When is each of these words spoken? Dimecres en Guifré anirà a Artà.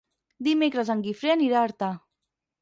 Dimecres 0.47 0.89
en 0.93 1.03
Guifré 1.09 1.31
anirà 1.35 1.61
a 1.61 1.67
Artà. 1.69 1.91